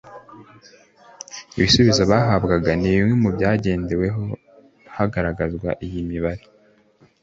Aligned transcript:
ibisubizo 1.57 2.03
bahabwaga 2.11 2.69
ni 2.81 2.89
bimwe 2.95 3.15
mu 3.23 3.29
byagendeweho 3.35 4.23
hagaragazwa 4.95 5.69
iyi 5.85 6.01
mibare 6.09 6.43